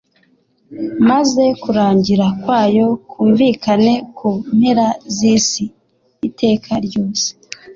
maze 1.09 1.43
kurangira 1.61 2.25
kwayo 2.41 2.87
kumvikane 3.11 3.93
ku 4.17 4.27
mpera 4.55 4.87
z'isi 5.15 5.65
iteka 6.27 6.71
ryose. 6.85 7.27